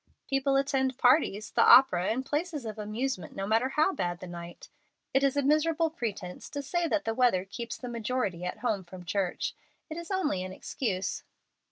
People 0.27 0.55
attend 0.55 0.97
parties, 0.97 1.51
the 1.51 1.61
opera, 1.63 2.07
and 2.07 2.25
places 2.25 2.65
of 2.65 2.79
amusement 2.79 3.35
no 3.35 3.45
matter 3.45 3.69
how 3.69 3.93
bad 3.93 4.19
the 4.19 4.25
night. 4.25 4.67
It 5.13 5.23
is 5.23 5.37
a 5.37 5.43
miserable 5.43 5.91
pretence 5.91 6.49
to 6.49 6.63
say 6.63 6.87
that 6.87 7.05
the 7.05 7.13
weather 7.13 7.45
keeps 7.45 7.77
the 7.77 7.87
majority 7.87 8.43
at 8.43 8.61
home 8.65 8.83
from 8.83 9.05
church. 9.05 9.53
It 9.91 9.97
is 9.97 10.09
only 10.09 10.41
an 10.43 10.53
excuse. 10.53 11.21